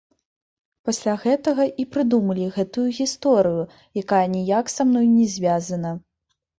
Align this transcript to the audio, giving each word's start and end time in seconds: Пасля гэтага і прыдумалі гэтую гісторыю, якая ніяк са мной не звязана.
Пасля 0.87 1.13
гэтага 1.25 1.67
і 1.83 1.85
прыдумалі 1.93 2.49
гэтую 2.57 2.87
гісторыю, 3.03 3.63
якая 4.05 4.27
ніяк 4.35 4.77
са 4.79 4.93
мной 4.93 5.07
не 5.17 5.33
звязана. 5.39 5.99